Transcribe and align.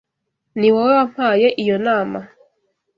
Niwowe 0.59 0.91
wampaye 0.97 1.47
iyo 1.63 1.77
nama. 1.85 2.19